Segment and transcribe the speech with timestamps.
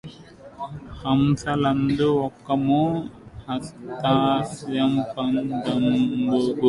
[0.99, 2.79] హంసలందు బకము
[3.47, 4.31] హాస్యాస్పదంబగు